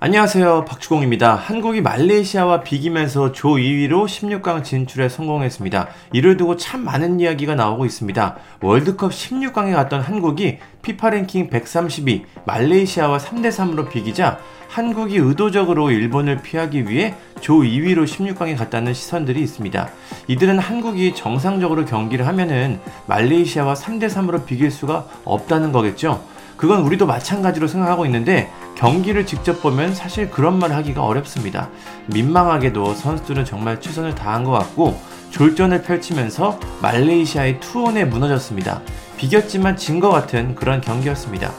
[0.00, 0.64] 안녕하세요.
[0.64, 1.34] 박주공입니다.
[1.34, 5.88] 한국이 말레이시아와 비기면서 조 2위로 16강 진출에 성공했습니다.
[6.12, 8.36] 이를 두고 참 많은 이야기가 나오고 있습니다.
[8.62, 17.16] 월드컵 16강에 갔던 한국이 피파 랭킹 132, 말레이시아와 3대3으로 비기자 한국이 의도적으로 일본을 피하기 위해
[17.40, 19.88] 조 2위로 16강에 갔다는 시선들이 있습니다.
[20.28, 26.22] 이들은 한국이 정상적으로 경기를 하면은 말레이시아와 3대3으로 비길 수가 없다는 거겠죠.
[26.58, 31.70] 그건 우리도 마찬가지로 생각하고 있는데 경기를 직접 보면 사실 그런 말 하기가 어렵습니다.
[32.06, 35.00] 민망하게도 선수들은 정말 최선을 다한 것 같고
[35.30, 38.82] 졸전을 펼치면서 말레이시아의 투혼에 무너졌습니다.
[39.16, 41.52] 비겼지만 진 것 같은 그런 경기였습니다.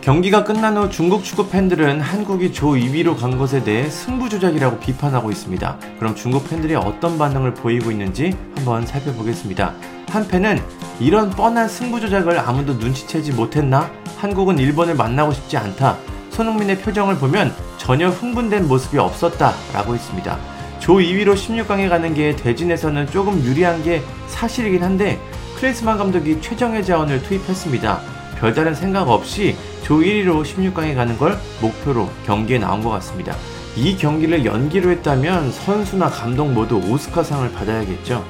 [0.00, 5.78] 경기가 끝난 후 중국 축구 팬들은 한국이 조 2위로 간 것에 대해 승부조작이라고 비판하고 있습니다.
[5.98, 9.74] 그럼 중국 팬들이 어떤 반응을 보이고 있는지 한번 살펴보겠습니다.
[10.10, 10.60] 한 팬은
[11.00, 13.90] 이런 뻔한 승부조작을 아무도 눈치채지 못했나?
[14.24, 15.98] 한국은 일본을 만나고 싶지 않다.
[16.30, 19.52] 손흥민의 표정을 보면 전혀 흥분된 모습이 없었다.
[19.74, 20.38] 라고 했습니다.
[20.78, 25.20] 조 2위로 16강에 가는 게 대진에서는 조금 유리한 게 사실이긴 한데
[25.58, 28.00] 클리스만 감독이 최정예 자원을 투입했습니다.
[28.40, 33.36] 별다른 생각 없이 조 1위로 16강에 가는 걸 목표로 경기에 나온 것 같습니다.
[33.76, 38.24] 이 경기를 연기로 했다면 선수나 감독 모두 오스카상을 받아야겠죠.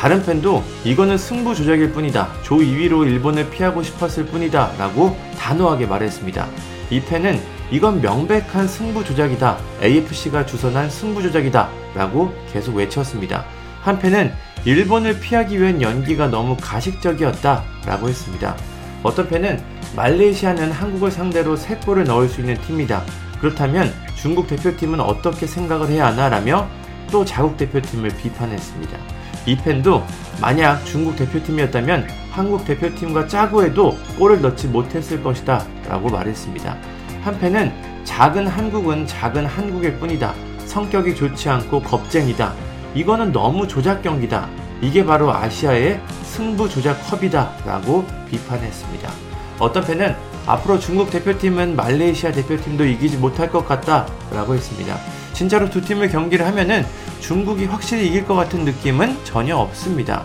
[0.00, 2.32] 다른 팬도 이거는 승부 조작일 뿐이다.
[2.42, 4.72] 조 2위로 일본을 피하고 싶었을 뿐이다.
[4.78, 6.46] 라고 단호하게 말했습니다.
[6.88, 7.38] 이 팬은
[7.70, 9.58] 이건 명백한 승부 조작이다.
[9.82, 11.68] AFC가 주선한 승부 조작이다.
[11.94, 13.44] 라고 계속 외쳤습니다.
[13.82, 14.32] 한 팬은
[14.64, 17.62] 일본을 피하기 위한 연기가 너무 가식적이었다.
[17.84, 18.56] 라고 했습니다.
[19.02, 19.62] 어떤 팬은
[19.96, 23.02] 말레이시아는 한국을 상대로 3골을 넣을 수 있는 팀이다.
[23.38, 26.30] 그렇다면 중국 대표팀은 어떻게 생각을 해야 하나?
[26.30, 26.66] 라며
[27.12, 29.19] 또 자국 대표팀을 비판했습니다.
[29.46, 30.04] 이 팬도
[30.40, 36.76] 만약 중국 대표팀이었다면 한국 대표팀과 짜고 해도 골을 넣지 못했을 것이다 라고 말했습니다.
[37.22, 37.72] 한 팬은
[38.04, 40.34] 작은 한국은 작은 한국일 뿐이다.
[40.66, 42.54] 성격이 좋지 않고 겁쟁이다.
[42.94, 44.48] 이거는 너무 조작 경기다.
[44.80, 49.10] 이게 바로 아시아의 승부 조작 컵이다 라고 비판했습니다.
[49.58, 54.96] 어떤 팬은 앞으로 중국 대표팀은 말레이시아 대표팀도 이기지 못할 것 같다 라고 했습니다.
[55.34, 56.86] 진짜로 두 팀을 경기를 하면은
[57.20, 60.24] 중국이 확실히 이길 것 같은 느낌은 전혀 없습니다.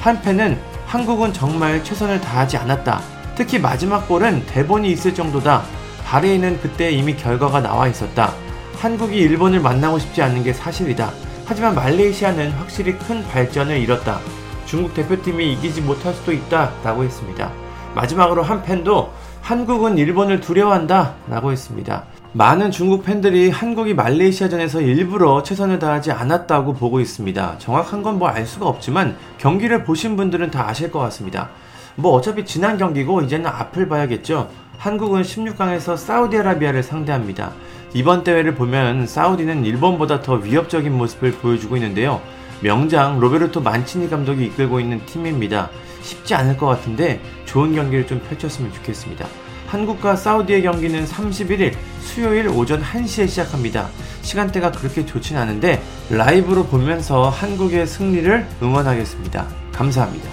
[0.00, 3.00] 한팬은 한국은 정말 최선을 다하지 않았다.
[3.34, 5.64] 특히 마지막 골은 대본이 있을 정도다.
[6.04, 8.32] 바레인은 그때 이미 결과가 나와 있었다.
[8.78, 11.10] 한국이 일본을 만나고 싶지 않는 게 사실이다.
[11.44, 14.20] 하지만 말레이시아는 확실히 큰 발전을 이뤘다.
[14.66, 16.72] 중국 대표팀이 이기지 못할 수도 있다.
[16.84, 17.50] 라고 했습니다.
[17.94, 21.14] 마지막으로 한 팬도 한국은 일본을 두려워한다.
[21.28, 22.04] 라고 했습니다.
[22.32, 27.56] 많은 중국 팬들이 한국이 말레이시아전에서 일부러 최선을 다하지 않았다고 보고 있습니다.
[27.58, 31.48] 정확한 건 뭐 알 수가 없지만 경기를 보신 분들은 다 아실 것 같습니다.
[31.94, 34.50] 뭐 어차피 지난 경기고 이제는 앞을 봐야겠죠.
[34.76, 37.52] 한국은 16강에서 사우디아라비아를 상대합니다.
[37.94, 42.20] 이번 대회를 보면 사우디는 일본보다 더 위협적인 모습을 보여주고 있는데요.
[42.60, 45.70] 명장 로베르토 만치니 감독이 이끌고 있는 팀입니다.
[46.02, 49.26] 쉽지 않을 것 같은데 좋은 경기를 좀 펼쳤으면 좋겠습니다.
[49.66, 53.88] 한국과 사우디의 경기는 31일 수요일 오전 1시에 시작합니다.
[54.22, 59.46] 시간대가 그렇게 좋진 않은데 라이브로 보면서 한국의 승리를 응원하겠습니다.
[59.72, 60.28] 감사합니다.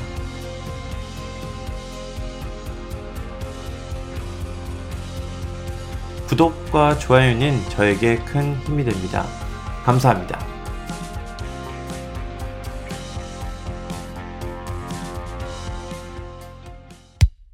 [6.28, 9.26] 구독과 좋아요는 저에게 큰 힘이 됩니다.
[9.84, 10.53] 감사합니다.